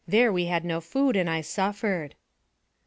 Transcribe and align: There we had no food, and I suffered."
There 0.07 0.33
we 0.33 0.45
had 0.45 0.65
no 0.65 0.81
food, 0.81 1.15
and 1.15 1.29
I 1.29 1.41
suffered." 1.41 2.15